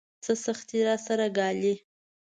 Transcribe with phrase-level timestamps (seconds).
[0.23, 1.75] څه سختۍ راسره ګالي.